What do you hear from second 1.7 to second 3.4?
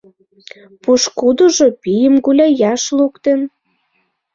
пийым гуляяш луктын.